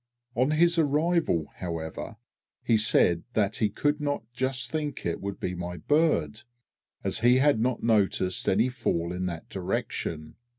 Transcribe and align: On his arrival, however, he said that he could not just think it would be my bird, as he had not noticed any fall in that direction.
On 0.33 0.49
his 0.49 0.79
arrival, 0.79 1.51
however, 1.57 2.15
he 2.63 2.75
said 2.75 3.21
that 3.33 3.57
he 3.57 3.69
could 3.69 4.01
not 4.01 4.23
just 4.33 4.71
think 4.71 5.05
it 5.05 5.21
would 5.21 5.39
be 5.39 5.53
my 5.53 5.77
bird, 5.77 6.41
as 7.03 7.19
he 7.19 7.37
had 7.37 7.59
not 7.59 7.83
noticed 7.83 8.49
any 8.49 8.67
fall 8.67 9.13
in 9.13 9.27
that 9.27 9.47
direction. 9.47 10.37